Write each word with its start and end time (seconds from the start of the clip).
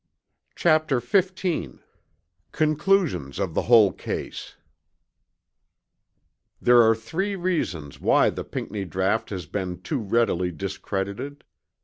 CHAPTER 0.55 0.99
XV 0.99 1.77
CONCLUSIONS 2.53 3.39
ON 3.39 3.53
THE 3.53 3.61
WHOLE 3.61 3.93
CASE 3.93 4.55
There 6.59 6.81
are 6.81 6.95
three 6.95 7.35
reasons 7.35 7.99
why 8.01 8.31
the 8.31 8.43
Pinckney 8.43 8.83
Draught 8.85 9.29
has 9.29 9.45
been 9.45 9.79
too 9.83 9.99
readily 9.99 10.49
discredited. 10.49 11.43